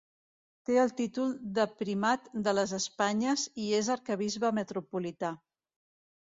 Té 0.67 0.77
el 0.83 0.93
títol 1.01 1.35
de 1.57 1.65
Primat 1.81 2.31
de 2.47 2.53
les 2.59 2.73
Espanyes 2.79 3.45
i 3.67 3.69
és 3.81 3.91
Arquebisbe 3.97 4.53
Metropolità. 4.61 5.33